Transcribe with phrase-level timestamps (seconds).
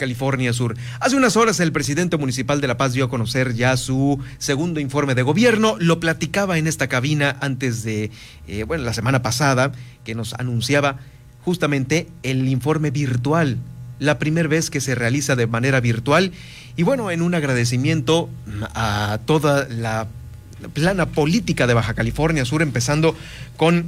[0.00, 0.76] California Sur.
[0.98, 4.80] Hace unas horas el presidente municipal de La Paz dio a conocer ya su segundo
[4.80, 5.76] informe de gobierno.
[5.78, 8.10] Lo platicaba en esta cabina antes de,
[8.48, 9.70] eh, bueno, la semana pasada,
[10.02, 10.98] que nos anunciaba
[11.44, 13.58] justamente el informe virtual,
[14.00, 16.32] la primera vez que se realiza de manera virtual.
[16.76, 18.28] Y bueno, en un agradecimiento
[18.74, 20.08] a toda la
[20.72, 23.14] plana política de Baja California Sur, empezando
[23.56, 23.86] con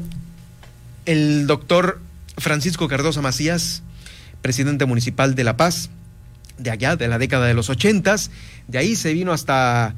[1.06, 2.00] el doctor
[2.38, 3.82] Francisco Cardosa Macías,
[4.40, 5.90] presidente municipal de La Paz,
[6.62, 8.30] de allá, de la década de los ochentas,
[8.68, 9.94] de ahí se vino hasta,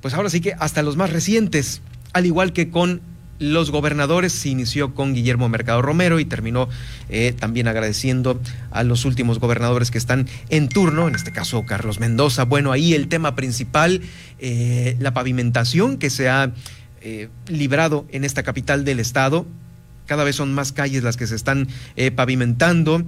[0.00, 1.80] pues ahora sí que hasta los más recientes,
[2.12, 3.00] al igual que con
[3.38, 6.68] los gobernadores, se inició con Guillermo Mercado Romero y terminó
[7.08, 12.00] eh, también agradeciendo a los últimos gobernadores que están en turno, en este caso Carlos
[12.00, 12.44] Mendoza.
[12.44, 14.02] Bueno, ahí el tema principal,
[14.38, 16.52] eh, la pavimentación que se ha
[17.00, 19.46] eh, librado en esta capital del estado.
[20.06, 21.68] Cada vez son más calles las que se están
[22.16, 23.04] pavimentando.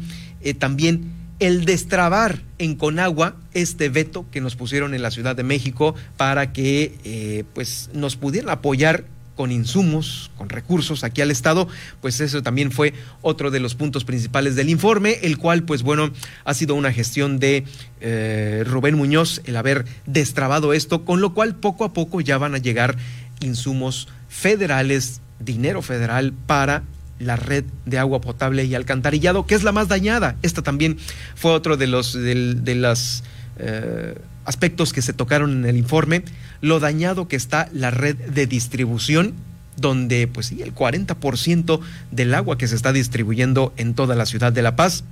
[0.58, 5.94] también el destrabar en Conagua este veto que nos pusieron en la Ciudad de México
[6.16, 9.04] para que eh, pues nos pudieran apoyar
[9.40, 11.66] con insumos, con recursos aquí al Estado,
[12.02, 16.10] pues eso también fue otro de los puntos principales del informe, el cual, pues bueno,
[16.44, 17.64] ha sido una gestión de
[18.02, 22.54] eh, Rubén Muñoz el haber destrabado esto, con lo cual poco a poco ya van
[22.54, 22.98] a llegar
[23.40, 26.82] insumos federales, dinero federal para
[27.20, 30.36] la red de agua potable y alcantarillado, que es la más dañada.
[30.42, 30.98] Esta también
[31.36, 33.22] fue otro de los de, los
[33.58, 36.24] eh, aspectos que se tocaron en el informe,
[36.60, 39.34] lo dañado que está la red de distribución,
[39.76, 44.52] donde pues sí, el 40% del agua que se está distribuyendo en toda la ciudad
[44.52, 45.04] de La Paz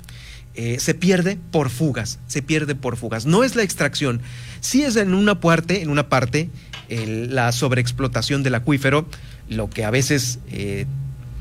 [0.55, 3.27] eh, se pierde por fugas, se pierde por fugas.
[3.27, 4.23] No es la extracción,
[4.61, 6.51] sí es en una parte, en una parte,
[6.89, 9.07] la sobreexplotación del acuífero,
[9.49, 10.87] lo que a veces eh,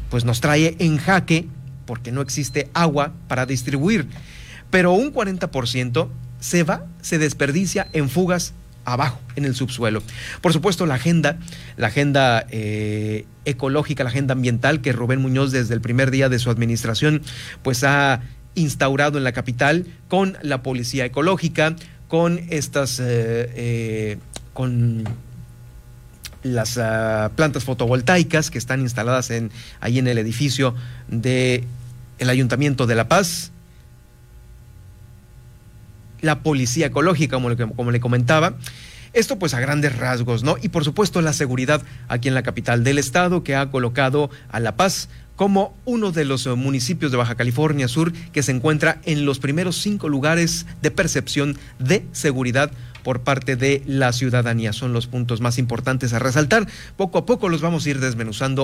[0.09, 1.47] pues nos trae en jaque
[1.85, 4.07] porque no existe agua para distribuir.
[4.69, 8.53] Pero un 40% se va, se desperdicia en fugas
[8.85, 10.01] abajo, en el subsuelo.
[10.41, 11.39] Por supuesto, la agenda,
[11.75, 16.39] la agenda eh, ecológica, la agenda ambiental que Rubén Muñoz desde el primer día de
[16.39, 17.21] su administración,
[17.63, 18.21] pues ha
[18.55, 21.75] instaurado en la capital con la policía ecológica,
[22.07, 24.17] con estas, eh, eh,
[24.53, 25.03] con
[26.43, 30.75] las ah, plantas fotovoltaicas que están instaladas en, ahí en el edificio
[31.07, 31.65] del
[32.19, 33.51] el Ayuntamiento de La Paz,
[36.21, 38.55] la policía ecológica, como le, como le comentaba.
[39.13, 40.57] Esto pues a grandes rasgos, ¿no?
[40.61, 44.59] Y por supuesto la seguridad aquí en la capital del estado que ha colocado a
[44.59, 49.25] La Paz como uno de los municipios de Baja California Sur que se encuentra en
[49.25, 52.71] los primeros cinco lugares de percepción de seguridad
[53.07, 54.73] por parte de la ciudadanía.
[54.73, 56.67] Son los puntos más importantes a resaltar.
[56.97, 58.55] Poco a poco los vamos a ir desmenuzando.